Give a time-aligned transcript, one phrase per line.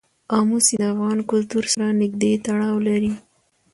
[0.37, 3.11] آمو سیند د افغان کلتور سره نږدې تړاو لري.